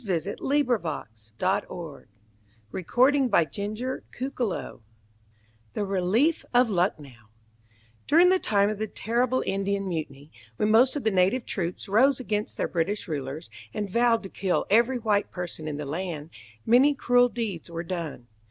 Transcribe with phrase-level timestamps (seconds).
[0.03, 1.31] [Illustration: QUEEN VICTORIA VISITS
[2.71, 4.79] HER WOUNDED SOLDIERS]
[5.73, 7.29] =The Relief of Lucknow=
[8.07, 12.19] During the time of the terrible Indian Mutiny, when most of the native troops rose
[12.19, 16.31] against their British rulers, and vowed to kill every white person in the land,
[16.65, 18.25] many cruel deeds were done.